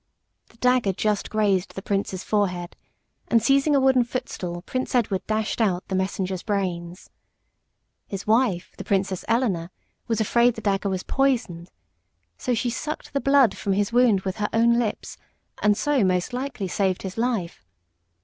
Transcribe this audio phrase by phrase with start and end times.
[0.49, 2.75] The dagger just grazed the prince's forehead,
[3.27, 7.11] and seizing a wooden footstool Prince Edward dashed out the messenger's brains.
[8.07, 9.69] His wife, the Princess Eleanor,
[10.07, 11.69] was afraid the dagger was poisoned.
[12.35, 15.17] So she sucked the blood from his wound with her own lips,
[15.61, 17.63] and so most likely saved his life.